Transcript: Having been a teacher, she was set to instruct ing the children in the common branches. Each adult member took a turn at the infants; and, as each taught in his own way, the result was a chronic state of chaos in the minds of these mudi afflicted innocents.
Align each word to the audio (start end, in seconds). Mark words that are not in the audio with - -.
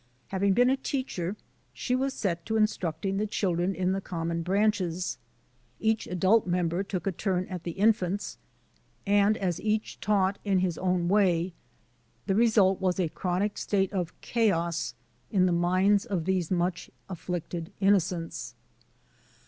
Having 0.29 0.53
been 0.53 0.71
a 0.71 0.77
teacher, 0.77 1.35
she 1.73 1.95
was 1.95 2.15
set 2.15 2.43
to 2.47 2.57
instruct 2.57 3.05
ing 3.05 3.17
the 3.17 3.27
children 3.27 3.75
in 3.75 3.91
the 3.91 4.01
common 4.01 4.41
branches. 4.41 5.19
Each 5.79 6.07
adult 6.07 6.47
member 6.47 6.81
took 6.81 7.05
a 7.05 7.11
turn 7.11 7.45
at 7.49 7.61
the 7.65 7.73
infants; 7.73 8.39
and, 9.05 9.37
as 9.37 9.61
each 9.61 9.99
taught 9.99 10.39
in 10.43 10.57
his 10.57 10.79
own 10.79 11.07
way, 11.07 11.53
the 12.25 12.33
result 12.33 12.81
was 12.81 12.99
a 12.99 13.09
chronic 13.09 13.59
state 13.59 13.93
of 13.93 14.19
chaos 14.21 14.95
in 15.29 15.45
the 15.45 15.51
minds 15.51 16.07
of 16.07 16.25
these 16.25 16.49
mudi 16.49 16.89
afflicted 17.07 17.71
innocents. 17.79 18.55